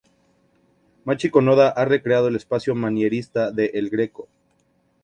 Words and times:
Michiko 1.09 1.41
Noda 1.43 1.69
ha 1.75 1.85
recreado 1.85 2.27
el 2.27 2.35
espacio 2.35 2.73
manierista 2.73 3.51
de 3.51 3.67
El 3.75 3.91
Greco. 3.91 4.27